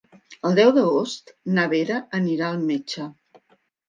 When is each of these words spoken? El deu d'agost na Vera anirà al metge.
El 0.47 0.55
deu 0.59 0.69
d'agost 0.77 1.33
na 1.57 1.65
Vera 1.73 1.97
anirà 2.21 2.47
al 2.47 2.65
metge. 2.71 3.07